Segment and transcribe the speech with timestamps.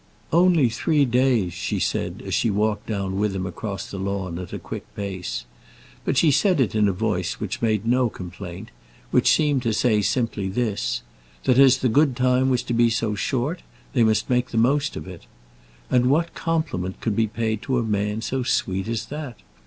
[0.33, 4.51] "Only three days," she said, as she walked down with him across the lawn at
[4.51, 5.45] a quick pace.
[6.03, 8.71] But she said it in a voice which made no complaint,
[9.11, 11.03] which seemed to say simply this,
[11.43, 13.61] that as the good time was to be so short,
[13.93, 15.27] they must make the most of it.
[15.91, 19.37] And what compliment could be paid to a man so sweet as that?